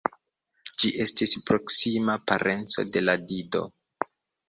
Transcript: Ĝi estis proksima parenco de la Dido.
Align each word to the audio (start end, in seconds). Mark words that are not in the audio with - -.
Ĝi 0.83 0.91
estis 1.05 1.35
proksima 1.51 2.17
parenco 2.33 2.89
de 2.97 3.07
la 3.09 3.19
Dido. 3.31 3.67